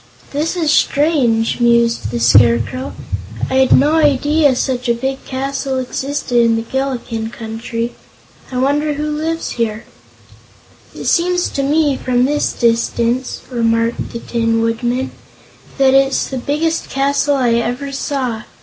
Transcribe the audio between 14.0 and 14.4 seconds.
the